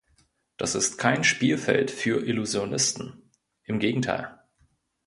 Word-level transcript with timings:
Das 0.57 0.73
ist 0.73 0.97
kein 0.97 1.23
Spielfeld 1.23 1.91
für 1.91 2.25
Illusionisten, 2.25 3.29
im 3.65 3.77
Gegenteil. 3.77 4.35